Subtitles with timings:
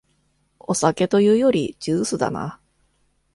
[0.57, 2.59] お酒というよりジュースだな